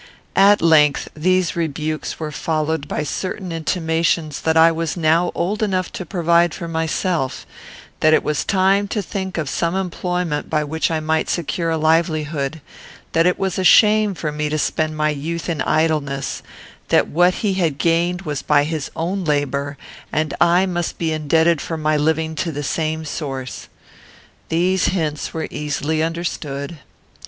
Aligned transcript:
At 0.35 0.63
length 0.63 1.09
these 1.15 1.55
rebukes 1.55 2.19
were 2.19 2.31
followed 2.31 2.87
by 2.87 3.03
certain 3.03 3.51
intimations 3.51 4.41
that 4.41 4.57
I 4.57 4.71
was 4.71 4.97
now 4.97 5.31
old 5.35 5.61
enough 5.61 5.91
to 5.93 6.07
provide 6.07 6.55
for 6.55 6.67
myself; 6.67 7.45
that 7.99 8.11
it 8.11 8.23
was 8.23 8.43
time 8.43 8.87
to 8.87 9.03
think 9.03 9.37
of 9.37 9.47
some 9.47 9.75
employment 9.75 10.49
by 10.49 10.63
which 10.63 10.89
I 10.89 11.01
might 11.01 11.29
secure 11.29 11.69
a 11.69 11.77
livelihood; 11.77 12.61
that 13.11 13.27
it 13.27 13.37
was 13.37 13.59
a 13.59 13.63
shame 13.63 14.15
for 14.15 14.31
me 14.31 14.49
to 14.49 14.57
spend 14.57 14.97
my 14.97 15.09
youth 15.11 15.47
in 15.47 15.61
idleness; 15.61 16.41
that 16.87 17.07
what 17.07 17.35
he 17.45 17.53
had 17.53 17.77
gained 17.77 18.23
was 18.23 18.41
by 18.41 18.63
his 18.63 18.89
own 18.95 19.23
labour; 19.23 19.77
and 20.11 20.33
I 20.57 20.65
must 20.65 20.97
be 20.97 21.11
indebted 21.11 21.61
for 21.61 21.77
my 21.77 21.95
living 21.95 22.33
to 22.37 22.51
the 22.51 22.63
same 22.63 23.05
source. 23.05 23.67
These 24.49 24.85
hints 24.85 25.31
were 25.31 25.47
easily 25.51 26.01
understood. 26.01 26.79